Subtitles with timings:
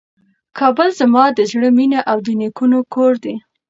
[0.57, 3.35] کابل زما د زړه مېنه او د نیکونو کور دی.